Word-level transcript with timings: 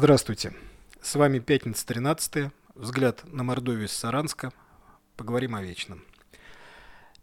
Здравствуйте. 0.00 0.52
С 1.02 1.16
вами 1.16 1.40
пятница 1.40 1.84
13 1.84 2.52
Взгляд 2.76 3.24
на 3.32 3.42
Мордовию 3.42 3.86
из 3.86 3.92
Саранска. 3.92 4.52
Поговорим 5.16 5.56
о 5.56 5.62
вечном. 5.64 6.04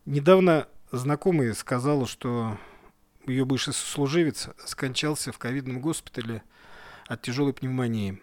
Недавно 0.03 0.67
знакомый 0.91 1.55
сказал, 1.55 2.05
что 2.05 2.57
ее 3.27 3.45
бывший 3.45 3.71
сослуживец 3.71 4.49
скончался 4.65 5.31
в 5.31 5.37
ковидном 5.37 5.79
госпитале 5.79 6.43
от 7.07 7.21
тяжелой 7.21 7.53
пневмонии. 7.53 8.21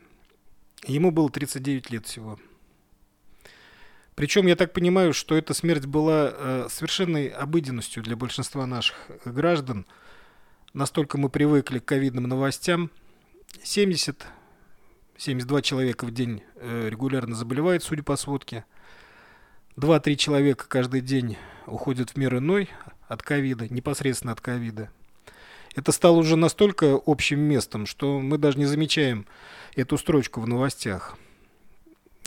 Ему 0.85 1.13
было 1.13 1.31
39 1.31 1.91
лет 1.91 2.05
всего. 2.05 2.39
Причем 4.15 4.47
я 4.49 4.55
так 4.55 4.75
понимаю, 4.75 5.15
что 5.15 5.35
эта 5.35 5.55
смерть 5.55 5.87
была 5.87 6.31
э, 6.31 6.67
совершенной 6.69 7.29
обыденностью 7.29 8.03
для 8.03 8.17
большинства 8.17 8.67
наших 8.67 8.97
граждан. 9.25 9.87
Настолько 10.75 11.17
мы 11.17 11.31
привыкли 11.31 11.79
к 11.79 11.87
ковидным 11.87 12.25
новостям– 12.25 12.91
70, 13.63 14.27
72 15.23 15.63
человека 15.63 16.05
в 16.05 16.11
день 16.11 16.43
э, 16.57 16.89
регулярно 16.89 17.37
заболевают, 17.37 17.85
судя 17.85 18.03
по 18.03 18.17
сводке. 18.17 18.65
2-3 19.77 20.17
человека 20.17 20.67
каждый 20.67 21.01
день 21.01 21.37
уходят 21.67 22.11
в 22.11 22.17
мир 22.17 22.39
иной 22.39 22.69
от 23.07 23.23
ковида, 23.23 23.73
непосредственно 23.73 24.33
от 24.33 24.41
ковида. 24.41 24.91
Это 25.77 25.93
стало 25.93 26.17
уже 26.17 26.35
настолько 26.35 27.01
общим 27.07 27.39
местом, 27.39 27.87
что 27.87 28.19
мы 28.19 28.37
даже 28.37 28.59
не 28.59 28.65
замечаем 28.65 29.27
эту 29.77 29.97
строчку 29.97 30.41
в 30.41 30.49
новостях. 30.49 31.17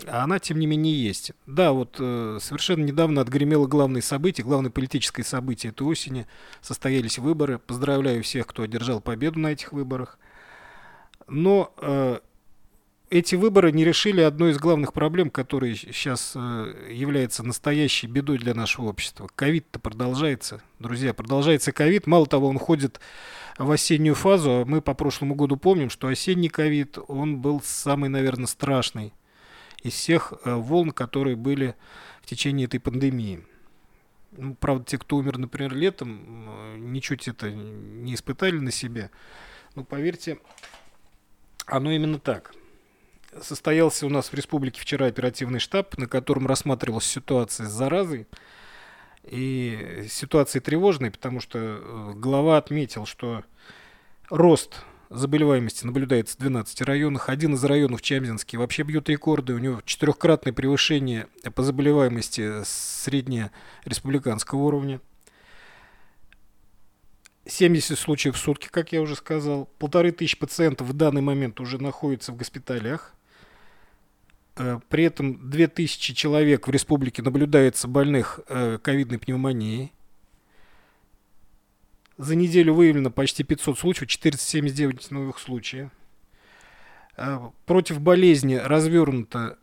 А 0.07 0.23
она, 0.23 0.39
тем 0.39 0.59
не 0.59 0.65
менее, 0.65 0.95
есть. 0.95 1.33
Да, 1.45 1.73
вот 1.73 1.97
э, 1.99 2.37
совершенно 2.41 2.85
недавно 2.85 3.19
отгремело 3.19 3.67
главное 3.67 4.01
событие, 4.01 4.45
главное 4.45 4.71
политическое 4.71 5.23
событие 5.23 5.71
этой 5.71 5.85
осени. 5.85 6.27
Состоялись 6.61 7.19
выборы. 7.19 7.59
Поздравляю 7.59 8.23
всех, 8.23 8.47
кто 8.47 8.63
одержал 8.63 9.01
победу 9.01 9.37
на 9.37 9.47
этих 9.47 9.73
выборах. 9.73 10.17
Но 11.27 11.73
э, 11.77 12.19
эти 13.09 13.35
выборы 13.35 13.71
не 13.71 13.83
решили 13.83 14.21
одну 14.21 14.49
из 14.49 14.57
главных 14.57 14.93
проблем, 14.93 15.29
которая 15.29 15.75
сейчас 15.75 16.33
э, 16.35 16.89
является 16.91 17.43
настоящей 17.43 18.07
бедой 18.07 18.37
для 18.37 18.53
нашего 18.53 18.87
общества. 18.87 19.29
Ковид-то 19.35 19.79
продолжается, 19.79 20.61
друзья, 20.79 21.13
продолжается 21.13 21.71
ковид. 21.71 22.07
Мало 22.07 22.25
того, 22.25 22.47
он 22.47 22.57
ходит 22.57 22.99
в 23.57 23.69
осеннюю 23.69 24.15
фазу. 24.15 24.51
А 24.51 24.65
мы 24.65 24.81
по 24.81 24.93
прошлому 24.93 25.35
году 25.35 25.55
помним, 25.57 25.89
что 25.89 26.07
осенний 26.07 26.49
ковид, 26.49 26.97
он 27.07 27.37
был 27.39 27.61
самый, 27.63 28.09
наверное, 28.09 28.47
страшный 28.47 29.13
из 29.83 29.93
всех 29.93 30.33
э, 30.43 30.55
волн, 30.55 30.91
которые 30.91 31.35
были 31.35 31.75
в 32.23 32.25
течение 32.25 32.65
этой 32.65 32.79
пандемии. 32.79 33.45
Ну, 34.31 34.55
правда, 34.55 34.83
те, 34.83 34.97
кто 34.97 35.17
умер, 35.17 35.37
например, 35.37 35.75
летом, 35.75 36.47
э, 36.47 36.77
ничуть 36.77 37.27
это 37.27 37.51
не 37.51 38.15
испытали 38.15 38.57
на 38.57 38.71
себе. 38.71 39.11
Но 39.75 39.83
поверьте, 39.83 40.39
оно 41.67 41.91
именно 41.91 42.19
так. 42.19 42.53
Состоялся 43.41 44.05
у 44.05 44.09
нас 44.09 44.29
в 44.29 44.33
республике 44.33 44.79
вчера 44.79 45.07
оперативный 45.07 45.59
штаб, 45.59 45.97
на 45.97 46.07
котором 46.07 46.47
рассматривалась 46.47 47.05
ситуация 47.05 47.67
с 47.67 47.71
заразой. 47.71 48.27
И 49.23 50.05
ситуация 50.09 50.61
тревожная, 50.61 51.11
потому 51.11 51.39
что 51.39 51.59
э, 51.59 52.13
глава 52.15 52.57
отметил, 52.57 53.05
что 53.05 53.43
рост 54.29 54.83
заболеваемости 55.09 55.85
наблюдается 55.85 56.35
в 56.35 56.39
12 56.39 56.81
районах. 56.81 57.29
Один 57.29 57.55
из 57.55 57.63
районов 57.63 58.01
Чамзинский 58.01 58.57
вообще 58.57 58.83
бьет 58.83 59.09
рекорды. 59.09 59.53
У 59.53 59.57
него 59.57 59.81
четырехкратное 59.85 60.53
превышение 60.53 61.27
по 61.55 61.63
заболеваемости 61.63 62.63
среднего 62.63 63.51
республиканского 63.83 64.59
уровня. 64.59 65.01
70 67.47 67.97
случаев 67.97 68.35
в 68.35 68.39
сутки, 68.39 68.69
как 68.69 68.91
я 68.91 69.01
уже 69.01 69.15
сказал. 69.15 69.65
Полторы 69.77 70.11
тысячи 70.11 70.37
пациентов 70.37 70.87
в 70.87 70.93
данный 70.93 71.21
момент 71.21 71.59
уже 71.59 71.81
находятся 71.81 72.31
в 72.31 72.37
госпиталях. 72.37 73.13
Э, 74.57 74.79
при 74.89 75.03
этом 75.03 75.49
2000 75.49 76.13
человек 76.13 76.67
в 76.67 76.71
республике 76.71 77.21
наблюдается 77.21 77.87
больных 77.87 78.39
э, 78.47 78.77
ковидной 78.81 79.19
пневмонией. 79.19 79.91
За 82.17 82.35
неделю 82.35 82.73
выявлено 82.73 83.11
почти 83.11 83.43
500 83.43 83.77
случаев, 83.77 84.07
479 84.07 85.11
новых 85.11 85.39
случаев. 85.39 85.89
Э, 87.17 87.39
против 87.65 87.99
болезни 87.99 88.55
развернуто 88.55 89.57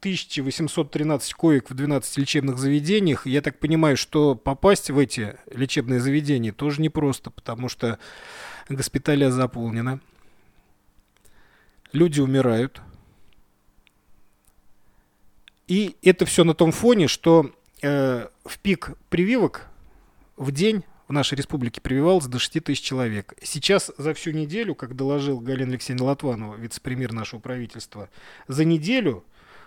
1813 0.00 1.34
коек 1.34 1.70
в 1.70 1.74
12 1.74 2.16
лечебных 2.16 2.56
заведениях. 2.56 3.26
Я 3.26 3.42
так 3.42 3.58
понимаю, 3.58 3.98
что 3.98 4.34
попасть 4.34 4.90
в 4.90 4.98
эти 4.98 5.36
лечебные 5.50 6.00
заведения 6.00 6.52
тоже 6.52 6.80
непросто, 6.80 7.30
потому 7.30 7.68
что 7.68 7.98
госпиталя 8.70 9.30
заполнены. 9.30 10.00
Люди 11.92 12.20
умирают. 12.20 12.80
И 15.70 15.96
это 16.02 16.26
все 16.26 16.42
на 16.42 16.52
том 16.52 16.72
фоне, 16.72 17.06
что 17.06 17.52
э, 17.80 18.26
в 18.44 18.58
пик 18.58 18.90
прививок 19.08 19.68
в 20.36 20.50
день 20.50 20.82
в 21.06 21.12
нашей 21.12 21.36
республике 21.36 21.80
прививалось 21.80 22.26
до 22.26 22.40
6 22.40 22.64
тысяч 22.64 22.82
человек. 22.82 23.34
Сейчас 23.40 23.92
за 23.96 24.12
всю 24.12 24.32
неделю, 24.32 24.74
как 24.74 24.96
доложил 24.96 25.38
Галина 25.38 25.70
Алексеевна 25.70 26.06
Латванова, 26.06 26.56
вице-премьер 26.56 27.12
нашего 27.12 27.38
правительства, 27.38 28.10
за 28.48 28.64
неделю 28.64 29.22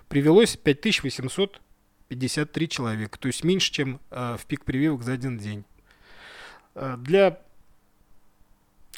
привелось 0.09 0.57
5853 0.57 2.67
человека, 2.67 3.17
то 3.17 3.27
есть 3.27 3.45
меньше, 3.45 3.71
чем 3.71 4.01
э, 4.11 4.35
в 4.37 4.45
пик 4.45 4.65
прививок 4.65 5.03
за 5.03 5.13
один 5.13 5.37
день. 5.37 5.63
Э, 6.75 6.97
для 6.97 7.39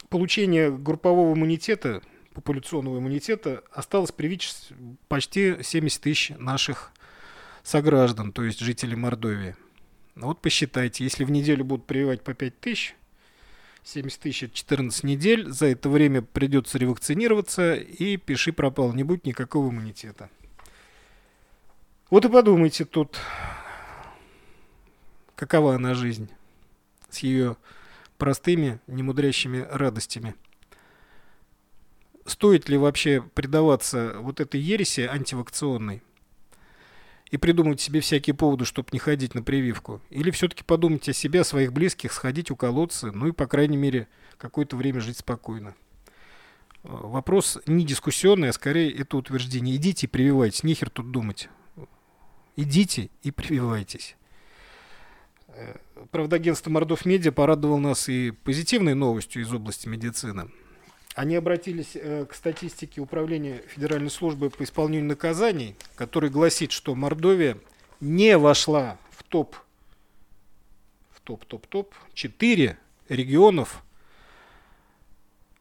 получения 0.09 0.72
группового 0.72 1.35
иммунитета, 1.35 2.01
популяционного 2.35 3.00
иммунитета, 3.00 3.63
осталось 3.72 4.12
привить 4.12 4.72
почти 5.07 5.63
70 5.63 6.01
тысяч 6.01 6.29
наших 6.38 6.91
сограждан, 7.63 8.31
то 8.31 8.44
есть 8.44 8.59
жителей 8.59 8.96
Мордовии. 8.96 9.56
Вот 10.16 10.41
посчитайте, 10.41 11.03
если 11.03 11.23
в 11.23 11.31
неделю 11.31 11.63
будут 11.66 11.88
прививать 11.88 12.22
по 12.23 12.34
5 12.34 12.59
тысяч, 12.59 12.96
70 13.84 14.19
тысяч 14.19 14.44
это 14.44 14.56
14 14.56 15.03
недель, 15.03 15.50
за 15.50 15.68
это 15.68 15.90
время 15.90 16.22
придется 16.22 16.78
ревакцинироваться 16.78 17.75
и 17.75 18.18
пиши 18.18 18.52
пропал, 18.52 18.94
не 18.94 19.03
будет 19.03 19.25
никакого 19.25 19.69
иммунитета. 19.69 20.29
Вот 22.09 22.25
и 22.25 22.29
подумайте 22.29 22.85
тут, 22.85 23.17
какова 25.35 25.75
она 25.75 25.94
жизнь 25.94 26.29
с 27.09 27.19
ее 27.19 27.57
простыми, 28.17 28.79
немудрящими 28.88 29.67
радостями. 29.69 30.35
Стоит 32.25 32.69
ли 32.69 32.77
вообще 32.77 33.21
предаваться 33.21 34.15
вот 34.19 34.39
этой 34.39 34.59
ереси 34.59 35.01
антивакционной 35.01 36.01
и 37.29 37.37
придумать 37.37 37.79
себе 37.79 37.99
всякие 37.99 38.35
поводы, 38.35 38.65
чтобы 38.65 38.89
не 38.91 38.99
ходить 38.99 39.35
на 39.35 39.43
прививку? 39.43 40.01
Или 40.09 40.31
все-таки 40.31 40.63
подумать 40.63 41.07
о 41.07 41.13
себе, 41.13 41.41
о 41.41 41.45
своих 41.45 41.71
близких, 41.71 42.11
сходить 42.11 42.51
уколоться, 42.51 43.11
ну 43.11 43.27
и, 43.27 43.31
по 43.31 43.47
крайней 43.47 43.77
мере, 43.77 44.07
какое-то 44.37 44.75
время 44.75 45.01
жить 45.01 45.19
спокойно? 45.19 45.75
Вопрос 46.83 47.59
не 47.67 47.85
дискуссионный, 47.85 48.49
а 48.49 48.53
скорее 48.53 48.91
это 48.91 49.17
утверждение. 49.17 49.75
Идите 49.75 50.07
и 50.07 50.09
прививайтесь, 50.09 50.63
нехер 50.63 50.89
тут 50.89 51.11
думать 51.11 51.49
идите 52.55 53.09
и 53.23 53.31
прививайтесь. 53.31 54.15
Э, 55.47 55.77
правда, 56.11 56.37
агентство 56.37 56.69
Мордов 56.69 57.05
Медиа 57.05 57.31
порадовало 57.31 57.77
нас 57.77 58.09
и 58.09 58.31
позитивной 58.31 58.95
новостью 58.95 59.41
из 59.41 59.53
области 59.53 59.87
медицины. 59.87 60.51
Они 61.15 61.37
обратились 61.37 61.91
э, 61.95 62.25
к 62.25 62.33
статистике 62.35 62.99
Управления 62.99 63.63
Федеральной 63.69 64.09
службы 64.09 64.49
по 64.49 64.63
исполнению 64.66 65.07
наказаний, 65.07 65.78
который 65.95 66.29
гласит, 66.29 66.73
что 66.73 66.93
Мордовия 66.93 67.57
не 68.01 68.37
вошла 68.37 68.97
в 69.11 69.23
топ, 69.23 69.55
в 71.11 71.22
топ-топ-топ, 71.22 71.95
4 72.13 72.78
регионов, 73.07 73.81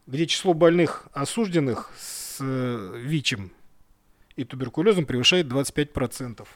где 0.09 0.27
число 0.27 0.55
больных 0.55 1.07
осужденных 1.13 1.93
с 1.97 2.39
э, 2.41 2.93
ВИЧем 2.97 3.53
и 4.35 4.43
туберкулезом 4.45 5.07
превышает 5.07 5.47
25%. 5.47 6.49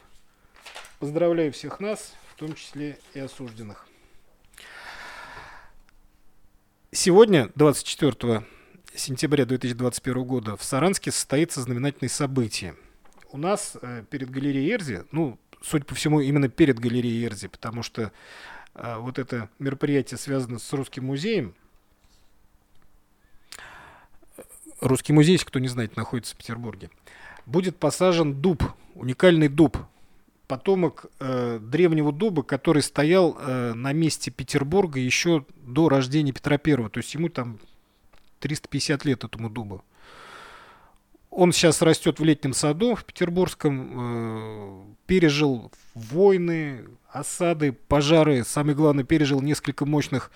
Поздравляю 0.99 1.53
всех 1.53 1.79
нас, 1.79 2.15
в 2.35 2.35
том 2.37 2.53
числе 2.57 2.99
и 3.15 3.21
осужденных. 3.21 3.87
Сегодня, 6.91 7.53
24 7.55 8.45
сентября 8.99 9.45
2021 9.45 10.25
года, 10.25 10.57
в 10.57 10.65
Саранске 10.65 11.11
состоится 11.11 11.63
знаменательное 11.63 12.09
событие. 12.09 12.75
У 13.31 13.39
нас 13.39 13.77
э, 13.81 14.05
перед 14.11 14.31
галереей 14.31 14.73
Эрзи, 14.75 15.05
ну, 15.13 15.39
судя 15.63 15.85
по 15.85 15.95
всему, 15.95 16.21
именно 16.21 16.49
перед 16.49 16.79
галереей 16.79 17.27
Эрзи, 17.27 17.49
потому 17.49 17.83
что 17.83 18.13
э, 18.75 18.97
вот 18.99 19.19
это 19.19 19.49
мероприятие 19.59 20.19
связано 20.19 20.59
с 20.59 20.73
Русским 20.73 21.05
музеем. 21.05 21.55
Русский 24.81 25.13
музей, 25.13 25.33
если 25.33 25.47
кто 25.47 25.59
не 25.59 25.69
знает, 25.69 25.97
находится 25.97 26.35
в 26.35 26.39
Петербурге. 26.39 26.91
Будет 27.47 27.77
посажен 27.77 28.35
дуб, 28.41 28.63
уникальный 28.95 29.49
дуб, 29.49 29.77
потомок 30.47 31.07
э, 31.21 31.59
древнего 31.61 32.13
дуба, 32.13 32.43
который 32.43 32.83
стоял 32.83 33.37
э, 33.39 33.75
на 33.75 33.93
месте 33.93 34.31
Петербурга 34.31 34.99
еще 34.99 35.45
до 35.63 35.89
рождения 35.89 36.33
Петра 36.33 36.59
Первого. 36.59 36.91
То 36.91 36.99
есть 36.99 37.13
ему 37.15 37.29
там 37.29 37.59
350 38.39 39.05
лет 39.05 39.25
этому 39.25 39.51
дубу. 39.51 39.83
Он 41.31 41.53
сейчас 41.53 41.83
растет 41.83 42.21
в 42.21 42.25
летнем 42.25 42.53
саду 42.53 42.95
в 42.95 43.05
Петербургском, 43.05 43.91
э, 43.95 44.83
пережил 45.07 45.71
войны, 45.95 46.87
осады, 47.11 47.73
пожары, 47.73 48.45
самое 48.45 48.75
главное, 48.75 49.05
пережил 49.05 49.41
несколько 49.41 49.85
мощных 49.85 50.31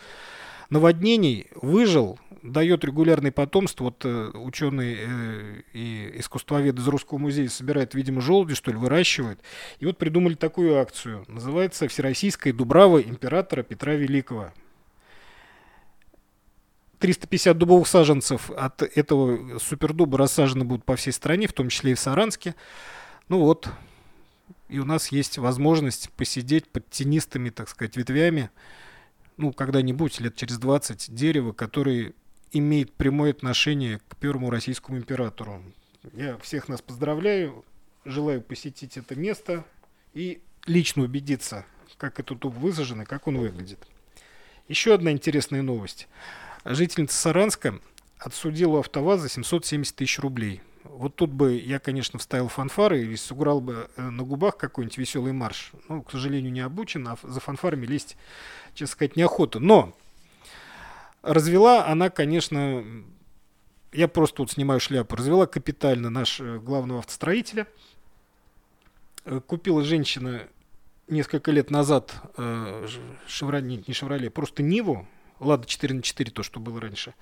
наводнений, 0.70 1.49
выжил, 1.54 2.19
дает 2.43 2.84
регулярное 2.84 3.32
потомство. 3.32 3.84
Вот 3.84 4.04
э, 4.04 4.31
ученые 4.34 4.99
э, 5.00 5.62
и 5.72 6.12
искусствоведы 6.16 6.81
из 6.81 6.88
Русского 6.88 7.19
музея 7.19 7.49
собирают, 7.49 7.94
видимо, 7.94 8.20
желуди, 8.20 8.54
что 8.54 8.70
ли, 8.70 8.76
выращивают. 8.76 9.40
И 9.81 9.87
вот 9.87 9.99
придумали 9.99 10.34
такую 10.34 10.78
акцию. 10.78 11.25
Называется 11.28 11.88
«Всероссийская 11.88 12.52
дубрава 12.52 13.00
императора 13.00 13.62
Петра 13.62 13.94
Великого». 13.94 14.52
350 17.02 17.58
дубовых 17.58 17.88
саженцев 17.88 18.49
от 18.52 18.81
этого 18.81 19.58
супердуба 19.58 20.19
рассажены 20.19 20.64
будут 20.64 20.84
по 20.84 20.94
всей 20.94 21.10
стране, 21.10 21.49
в 21.49 21.52
том 21.52 21.69
числе 21.69 21.93
и 21.93 21.94
в 21.94 21.99
Саранске. 21.99 22.54
Ну 23.28 23.40
вот, 23.40 23.69
и 24.69 24.78
у 24.78 24.84
нас 24.84 25.08
есть 25.08 25.37
возможность 25.37 26.10
посидеть 26.10 26.69
под 26.69 26.88
тенистыми, 26.90 27.50
так 27.50 27.69
сказать, 27.69 27.96
ветвями, 27.96 28.50
ну, 29.37 29.52
когда-нибудь, 29.52 30.20
лет 30.20 30.37
через 30.37 30.58
20, 30.58 31.12
дерево, 31.12 31.52
которое 31.52 32.12
имеет 32.52 32.93
прямое 32.93 33.32
отношение 33.32 34.00
к 34.08 34.16
первому 34.16 34.50
российскому 34.50 34.99
императору. 34.99 35.60
Я 36.12 36.38
всех 36.38 36.69
нас 36.69 36.82
поздравляю, 36.82 37.64
желаю 38.04 38.43
посетить 38.43 38.96
это 38.96 39.16
место 39.16 39.64
и 40.14 40.40
лично 40.66 41.02
убедиться, 41.02 41.66
как 41.96 42.20
этот 42.20 42.38
дуб 42.38 42.54
высажен 42.54 43.02
и 43.02 43.06
как 43.06 43.26
он 43.26 43.38
выглядит. 43.38 43.81
Еще 44.69 44.94
одна 44.94 45.10
интересная 45.10 45.62
новость. 45.62 46.06
Жительница 46.64 47.17
Саранска 47.17 47.81
отсудила 48.19 48.81
АвтоВАЗ 48.81 49.23
за 49.23 49.29
770 49.29 49.97
тысяч 49.97 50.19
рублей. 50.20 50.61
Вот 50.85 51.17
тут 51.17 51.31
бы 51.31 51.55
я, 51.55 51.79
конечно, 51.79 52.19
вставил 52.19 52.49
фанфары 52.49 53.05
и 53.05 53.17
сыграл 53.17 53.61
бы 53.61 53.88
э, 53.97 54.11
на 54.11 54.23
губах 54.23 54.56
какой-нибудь 54.56 54.99
веселый 54.99 55.32
марш. 55.32 55.73
Ну, 55.88 56.03
к 56.03 56.11
сожалению, 56.11 56.53
не 56.53 56.61
обучен, 56.61 57.06
а 57.09 57.17
за 57.23 57.41
фанфарами 57.41 57.87
лезть, 57.87 58.17
честно 58.75 58.93
сказать, 58.93 59.17
неохота. 59.17 59.59
Но 59.59 59.97
развела 61.23 61.87
она, 61.87 62.11
конечно, 62.11 62.85
я 63.93 64.06
просто 64.06 64.38
тут 64.38 64.53
снимаю 64.53 64.81
шляпу, 64.81 65.17
развела 65.17 65.47
капитально 65.47 66.11
наш 66.11 66.41
э, 66.41 66.59
главного 66.59 67.00
автостроителя. 67.00 67.67
Э, 69.25 69.41
купила 69.44 69.82
женщина 69.82 70.43
несколько 71.09 71.50
лет 71.50 71.70
назад 71.70 72.14
э, 72.37 72.87
Шевроле, 73.26 73.82
не 73.87 73.94
Шевроле, 73.94 74.31
просто 74.31 74.62
Ниву, 74.62 75.09
Лада 75.42 75.66
4 75.66 75.94
на 75.94 76.02
4, 76.02 76.30
то, 76.30 76.42
что 76.42 76.60
было 76.60 76.80
раньше. 76.80 77.14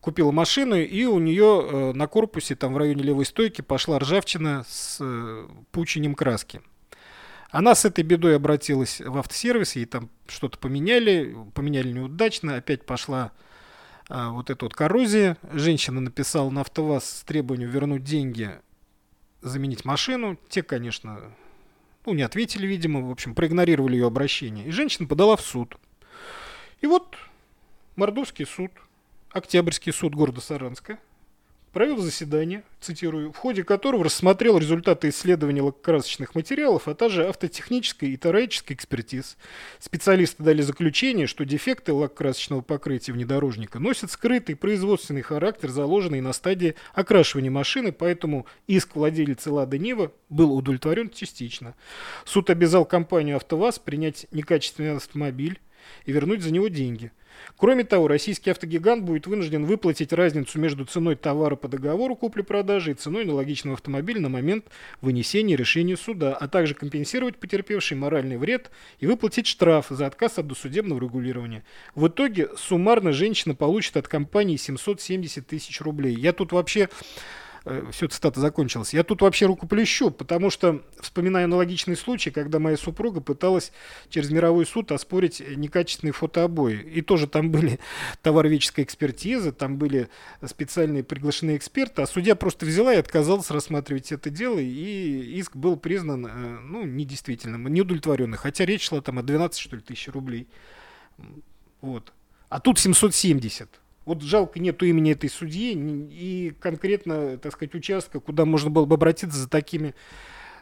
Купила 0.00 0.30
машину, 0.30 0.76
и 0.76 1.04
у 1.04 1.18
нее 1.18 1.66
э, 1.68 1.92
на 1.92 2.06
корпусе, 2.06 2.54
там 2.54 2.74
в 2.74 2.78
районе 2.78 3.02
левой 3.02 3.26
стойки, 3.26 3.62
пошла 3.62 3.98
ржавчина 3.98 4.64
с 4.68 4.98
э, 5.00 5.48
пучением 5.72 6.14
краски. 6.14 6.60
Она 7.50 7.74
с 7.74 7.84
этой 7.84 8.04
бедой 8.04 8.36
обратилась 8.36 9.00
в 9.00 9.16
автосервис, 9.16 9.76
ей 9.76 9.86
там 9.86 10.10
что-то 10.26 10.58
поменяли, 10.58 11.34
поменяли 11.54 11.92
неудачно, 11.92 12.56
опять 12.56 12.84
пошла 12.84 13.32
а, 14.08 14.30
вот 14.30 14.50
эта 14.50 14.64
вот 14.64 14.74
коррозия. 14.74 15.38
Женщина 15.52 16.00
написала 16.00 16.50
на 16.50 16.60
АвтоВАЗ 16.60 17.04
с 17.04 17.22
требованием 17.24 17.70
вернуть 17.70 18.04
деньги, 18.04 18.50
заменить 19.40 19.86
машину. 19.86 20.38
Те, 20.50 20.62
конечно, 20.62 21.22
ну, 22.04 22.12
не 22.12 22.22
ответили, 22.22 22.66
видимо, 22.66 23.00
в 23.00 23.10
общем, 23.10 23.34
проигнорировали 23.34 23.96
ее 23.96 24.06
обращение. 24.06 24.66
И 24.66 24.70
женщина 24.70 25.08
подала 25.08 25.36
в 25.36 25.40
суд. 25.40 25.76
И 26.80 26.86
вот 26.86 27.16
Мордовский 27.96 28.46
суд, 28.46 28.70
Октябрьский 29.30 29.92
суд 29.92 30.14
города 30.14 30.40
Саранска, 30.40 30.98
провел 31.72 31.98
заседание, 31.98 32.62
цитирую, 32.80 33.32
в 33.32 33.36
ходе 33.36 33.62
которого 33.62 34.04
рассмотрел 34.04 34.58
результаты 34.58 35.10
исследования 35.10 35.62
лакокрасочных 35.62 36.34
материалов, 36.34 36.88
а 36.88 36.94
также 36.94 37.26
автотехнической 37.26 38.10
и 38.10 38.16
тараической 38.16 38.74
экспертиз. 38.74 39.36
Специалисты 39.78 40.42
дали 40.42 40.62
заключение, 40.62 41.26
что 41.26 41.44
дефекты 41.44 41.92
лакокрасочного 41.92 42.62
покрытия 42.62 43.12
внедорожника 43.12 43.78
носят 43.80 44.10
скрытый 44.10 44.56
производственный 44.56 45.22
характер, 45.22 45.68
заложенный 45.70 46.20
на 46.20 46.32
стадии 46.32 46.74
окрашивания 46.94 47.50
машины, 47.50 47.92
поэтому 47.92 48.46
иск 48.66 48.96
владельца 48.96 49.52
«Лада 49.52 49.78
Нива» 49.78 50.12
был 50.30 50.54
удовлетворен 50.54 51.10
частично. 51.10 51.74
Суд 52.24 52.50
обязал 52.50 52.84
компанию 52.84 53.36
«АвтоВАЗ» 53.36 53.80
принять 53.80 54.26
некачественный 54.30 54.96
автомобиль 54.96 55.60
и 56.04 56.12
вернуть 56.12 56.42
за 56.42 56.52
него 56.52 56.68
деньги. 56.68 57.12
Кроме 57.56 57.84
того, 57.84 58.08
российский 58.08 58.50
автогигант 58.50 59.04
будет 59.04 59.26
вынужден 59.26 59.64
выплатить 59.64 60.12
разницу 60.12 60.58
между 60.58 60.84
ценой 60.84 61.16
товара 61.16 61.56
по 61.56 61.68
договору 61.68 62.14
купли-продажи 62.16 62.92
и 62.92 62.94
ценой 62.94 63.24
аналогичного 63.24 63.74
автомобиля 63.74 64.20
на 64.20 64.28
момент 64.28 64.66
вынесения 65.00 65.56
решения 65.56 65.96
суда, 65.96 66.34
а 66.34 66.48
также 66.48 66.74
компенсировать 66.74 67.36
потерпевший 67.36 67.96
моральный 67.96 68.36
вред 68.36 68.70
и 69.00 69.06
выплатить 69.06 69.46
штраф 69.46 69.86
за 69.90 70.06
отказ 70.06 70.38
от 70.38 70.46
досудебного 70.46 71.00
регулирования. 71.00 71.64
В 71.94 72.08
итоге 72.08 72.48
суммарно 72.56 73.12
женщина 73.12 73.54
получит 73.54 73.96
от 73.96 74.08
компании 74.08 74.56
770 74.56 75.46
тысяч 75.46 75.80
рублей. 75.80 76.14
Я 76.14 76.32
тут 76.32 76.52
вообще 76.52 76.88
все, 77.90 78.08
цитата 78.08 78.40
закончилась. 78.40 78.94
Я 78.94 79.02
тут 79.02 79.22
вообще 79.22 79.46
руку 79.46 79.66
плещу, 79.66 80.10
потому 80.10 80.50
что 80.50 80.82
вспоминаю 81.00 81.44
аналогичный 81.44 81.96
случай, 81.96 82.30
когда 82.30 82.58
моя 82.58 82.76
супруга 82.76 83.20
пыталась 83.20 83.72
через 84.08 84.30
мировой 84.30 84.66
суд 84.66 84.92
оспорить 84.92 85.42
некачественные 85.56 86.12
фотообои. 86.12 86.74
И 86.74 87.02
тоже 87.02 87.26
там 87.26 87.50
были 87.52 87.78
товароведческая 88.22 88.84
экспертиза, 88.84 89.52
там 89.52 89.76
были 89.76 90.08
специальные 90.44 91.04
приглашенные 91.04 91.56
эксперты, 91.56 92.02
а 92.02 92.06
судья 92.06 92.34
просто 92.36 92.66
взяла 92.66 92.94
и 92.94 92.98
отказалась 92.98 93.50
рассматривать 93.50 94.12
это 94.12 94.30
дело, 94.30 94.58
и 94.58 95.38
иск 95.38 95.56
был 95.56 95.76
признан, 95.76 96.26
э, 96.26 96.58
ну, 96.60 96.84
недействительным, 96.84 97.66
неудовлетворенным. 97.68 98.38
Хотя 98.38 98.64
речь 98.64 98.88
шла 98.88 99.00
там 99.00 99.18
о 99.18 99.22
12, 99.22 99.58
что 99.58 99.76
ли, 99.76 99.82
тысяч 99.82 100.08
рублей. 100.08 100.48
Вот. 101.80 102.12
А 102.48 102.60
тут 102.60 102.78
770. 102.78 103.68
Вот 104.08 104.22
жалко 104.22 104.58
нету 104.58 104.86
имени 104.86 105.12
этой 105.12 105.28
судьи 105.28 105.74
и 105.74 106.54
конкретно, 106.60 107.36
так 107.36 107.52
сказать, 107.52 107.74
участка, 107.74 108.20
куда 108.20 108.46
можно 108.46 108.70
было 108.70 108.86
бы 108.86 108.94
обратиться 108.94 109.36
за 109.36 109.50
такими 109.50 109.94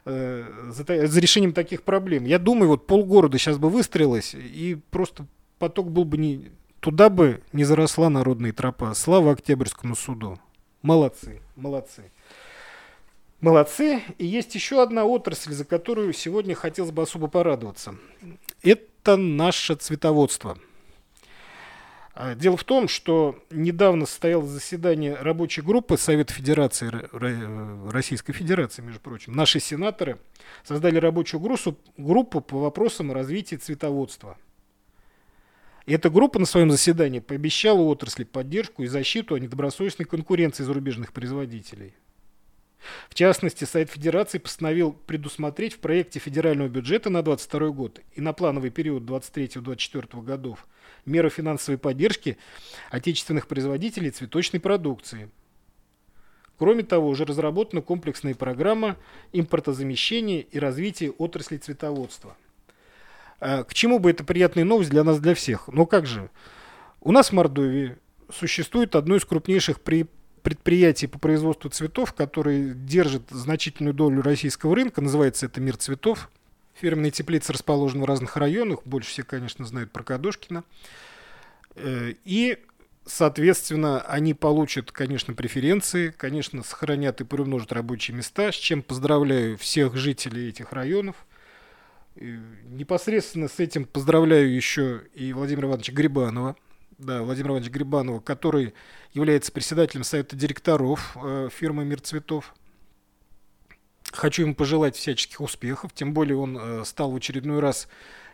э, 0.04 0.70
за, 0.70 1.06
за 1.06 1.20
решением 1.20 1.52
таких 1.52 1.84
проблем. 1.84 2.24
Я 2.24 2.40
думаю, 2.40 2.70
вот 2.70 2.88
полгорода 2.88 3.38
сейчас 3.38 3.58
бы 3.58 3.70
выстроилось, 3.70 4.34
и 4.34 4.76
просто 4.90 5.26
поток 5.60 5.92
был 5.92 6.04
бы 6.04 6.18
не... 6.18 6.50
Туда 6.80 7.08
бы 7.08 7.40
не 7.52 7.62
заросла 7.62 8.10
народная 8.10 8.52
тропа. 8.52 8.92
Слава 8.94 9.30
Октябрьскому 9.30 9.94
суду. 9.94 10.40
Молодцы, 10.82 11.40
молодцы. 11.54 12.10
Молодцы. 13.40 14.02
И 14.18 14.26
есть 14.26 14.56
еще 14.56 14.82
одна 14.82 15.04
отрасль, 15.04 15.52
за 15.52 15.64
которую 15.64 16.12
сегодня 16.12 16.56
хотелось 16.56 16.90
бы 16.90 17.02
особо 17.02 17.28
порадоваться. 17.28 17.94
Это 18.64 19.16
наше 19.16 19.76
цветоводство– 19.76 20.58
дело 22.36 22.56
в 22.56 22.64
том, 22.64 22.88
что 22.88 23.38
недавно 23.50 24.06
состоялось 24.06 24.48
заседание 24.48 25.14
рабочей 25.14 25.60
группы 25.60 25.98
Совета 25.98 26.32
Федерации, 26.32 26.90
Российской 27.90 28.32
Федерации, 28.32 28.82
между 28.82 29.00
прочим. 29.00 29.34
Наши 29.34 29.60
сенаторы 29.60 30.18
создали 30.64 30.96
рабочую 30.98 31.40
группу 31.96 32.40
по 32.40 32.58
вопросам 32.58 33.12
развития 33.12 33.58
цветоводства. 33.58 34.38
Эта 35.84 36.10
группа 36.10 36.38
на 36.38 36.46
своем 36.46 36.70
заседании 36.70 37.20
пообещала 37.20 37.80
отрасли 37.82 38.24
поддержку 38.24 38.82
и 38.82 38.86
защиту 38.86 39.34
о 39.34 39.38
недобросовестной 39.38 40.06
конкуренции 40.06 40.64
зарубежных 40.64 41.12
производителей. 41.12 41.94
В 43.16 43.18
частности, 43.18 43.64
Совет 43.64 43.88
Федерации 43.88 44.36
постановил 44.36 44.92
предусмотреть 44.92 45.72
в 45.72 45.78
проекте 45.78 46.18
федерального 46.18 46.68
бюджета 46.68 47.08
на 47.08 47.22
2022 47.22 47.68
год 47.70 48.00
и 48.12 48.20
на 48.20 48.34
плановый 48.34 48.68
период 48.68 49.04
2023-2024 49.04 50.22
годов 50.22 50.66
меры 51.06 51.30
финансовой 51.30 51.78
поддержки 51.78 52.36
отечественных 52.90 53.48
производителей 53.48 54.10
цветочной 54.10 54.60
продукции. 54.60 55.30
Кроме 56.58 56.82
того, 56.82 57.08
уже 57.08 57.24
разработана 57.24 57.80
комплексная 57.80 58.34
программа 58.34 58.98
импортозамещения 59.32 60.40
и 60.40 60.58
развития 60.58 61.08
отрасли 61.08 61.56
цветоводства. 61.56 62.36
А 63.40 63.64
к 63.64 63.72
чему 63.72 63.98
бы 63.98 64.10
это 64.10 64.24
приятная 64.24 64.64
новость 64.64 64.90
для 64.90 65.04
нас, 65.04 65.20
для 65.20 65.34
всех? 65.34 65.68
Ну 65.68 65.86
как 65.86 66.04
же? 66.04 66.28
У 67.00 67.12
нас 67.12 67.30
в 67.30 67.32
Мордовии 67.32 67.96
существует 68.30 68.94
одно 68.94 69.16
из 69.16 69.24
крупнейших 69.24 69.80
предприятий 70.46 71.08
по 71.08 71.18
производству 71.18 71.68
цветов, 71.70 72.12
которые 72.12 72.72
держит 72.72 73.22
значительную 73.30 73.92
долю 73.92 74.22
российского 74.22 74.76
рынка. 74.76 75.00
Называется 75.00 75.46
это 75.46 75.60
«Мир 75.60 75.76
цветов». 75.76 76.30
Фирменные 76.74 77.10
теплицы 77.10 77.52
расположены 77.52 78.04
в 78.04 78.06
разных 78.06 78.36
районах. 78.36 78.78
Больше 78.84 79.10
все, 79.10 79.24
конечно, 79.24 79.64
знают 79.64 79.90
про 79.90 80.04
Кадошкина. 80.04 80.62
Э, 81.74 82.12
и, 82.24 82.58
соответственно, 83.04 84.02
они 84.02 84.34
получат, 84.34 84.92
конечно, 84.92 85.34
преференции, 85.34 86.14
конечно, 86.16 86.62
сохранят 86.62 87.20
и 87.20 87.24
приумножат 87.24 87.72
рабочие 87.72 88.16
места, 88.16 88.52
с 88.52 88.54
чем 88.54 88.84
поздравляю 88.84 89.58
всех 89.58 89.96
жителей 89.96 90.50
этих 90.50 90.72
районов. 90.72 91.16
И 92.14 92.38
непосредственно 92.68 93.48
с 93.48 93.58
этим 93.58 93.84
поздравляю 93.84 94.54
еще 94.54 95.02
и 95.12 95.32
Владимира 95.32 95.66
Ивановича 95.66 95.92
Грибанова, 95.92 96.54
да, 96.98 97.22
Владимира 97.22 97.52
Ивановича 97.52 97.72
Грибанова, 97.72 98.20
который 98.20 98.74
является 99.12 99.52
председателем 99.52 100.04
совета 100.04 100.36
директоров 100.36 101.16
э, 101.16 101.48
фирмы 101.52 101.84
«Мир 101.84 102.00
цветов». 102.00 102.54
Хочу 104.12 104.42
ему 104.42 104.54
пожелать 104.54 104.96
всяческих 104.96 105.40
успехов, 105.40 105.92
тем 105.92 106.14
более 106.14 106.36
он 106.36 106.56
э, 106.58 106.84
стал 106.84 107.10
в 107.10 107.16
очередной 107.16 107.60
раз 107.60 107.88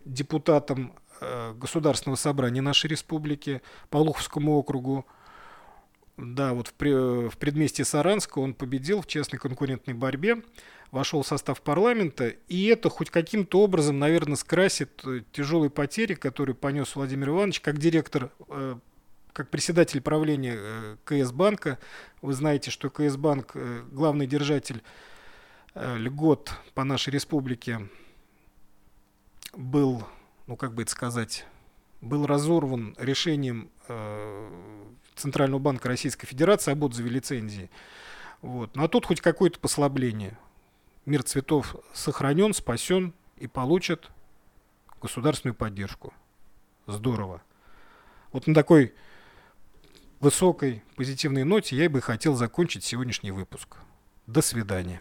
депутатом 0.05 0.95
э, 1.21 1.55
Государственного 1.55 2.17
собрания 2.17 2.61
нашей 2.61 2.87
республики 2.87 3.63
по 3.91 3.97
Луховскому 3.97 4.53
округу. 4.53 5.07
Да, 6.17 6.53
вот 6.53 6.69
в, 6.69 7.31
в 7.31 7.39
предместье 7.39 7.85
Саранска 7.85 8.39
он 8.39 8.55
победил 8.55 9.01
в 9.01 9.07
честной 9.07 9.39
конкурентной 9.39 9.95
борьбе, 9.95 10.43
вошел 10.91 11.23
в 11.23 11.27
состав 11.27 11.63
парламента, 11.63 12.29
и 12.49 12.67
это 12.67 12.91
хоть 12.91 13.11
каким-то 13.11 13.63
образом, 13.63 13.99
наверное, 13.99 14.37
скрасит 14.37 15.03
э, 15.07 15.23
тяжелые 15.33 15.71
потери, 15.71 16.15
которые 16.15 16.55
понес 16.55 16.95
Владимир 16.95 17.31
Иванович 17.31 17.61
как 17.61 17.79
директор, 17.79 18.31
э, 18.49 18.77
как 19.33 19.49
председатель 19.49 20.03
правления 20.03 20.55
э, 20.59 20.97
КС 21.05 21.33
Банка. 21.33 21.79
Вы 22.21 22.35
знаете, 22.35 22.71
что 22.71 22.91
КС 22.91 23.17
Банк 23.17 23.57
главный 23.91 24.27
держатель 24.27 24.83
льгот 25.75 26.53
по 26.75 26.85
нашей 26.85 27.15
республике 27.15 27.89
был, 29.57 30.05
ну 30.47 30.57
как 30.57 30.75
бы 30.75 30.83
это 30.83 30.91
сказать, 30.91 31.47
был 32.03 32.27
разорван 32.27 32.95
решением 32.99 33.71
Центрального 35.23 35.61
банка 35.61 35.89
Российской 35.89 36.27
Федерации 36.27 36.73
об 36.73 36.83
отзыве 36.83 37.11
лицензии. 37.11 37.71
Вот. 38.41 38.75
Ну 38.75 38.85
а 38.85 38.89
тут 38.89 39.07
хоть 39.07 39.21
какое-то 39.21 39.61
послабление. 39.61 40.37
Мир 41.07 41.23
цветов 41.23 41.77
сохранен, 41.93 42.53
спасен 42.53 43.15
и 43.37 43.47
получит 43.47 44.11
государственную 45.01 45.55
поддержку. 45.55 46.13
Здорово. 46.87 47.41
Вот 48.33 48.47
на 48.47 48.55
такой 48.55 48.95
высокой 50.21 50.83
позитивной 50.97 51.45
ноте 51.45 51.77
я 51.77 51.89
бы 51.89 52.01
хотел 52.01 52.35
закончить 52.35 52.85
сегодняшний 52.85 53.31
выпуск. 53.31 53.77
До 54.27 54.43
свидания. 54.43 55.01